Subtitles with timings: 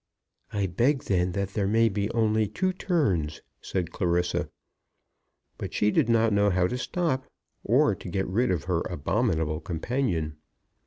[0.51, 4.49] "I beg, then, that there may be only two turns," said Clarissa.
[5.59, 7.27] But she did not know how to stop,
[7.63, 10.37] or to get rid of her abominable companion.